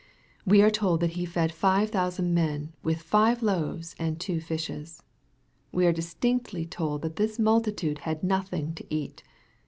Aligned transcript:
We 0.47 0.63
are 0.63 0.71
told 0.71 0.99
that 1.01 1.11
He 1.11 1.27
fed 1.27 1.51
five 1.51 1.91
thousand 1.91 2.33
men, 2.33 2.73
with 2.81 3.03
five 3.03 3.43
loaves 3.43 3.95
and 3.99 4.19
two 4.19 4.41
fishes. 4.41 5.03
We 5.71 5.85
are 5.85 5.91
distinctly 5.93 6.65
told 6.65 7.03
that 7.03 7.17
this 7.17 7.37
multitude 7.37 7.99
had 7.99 8.23
nothing 8.23 8.73
to 8.73 8.85
eat. 8.91 9.21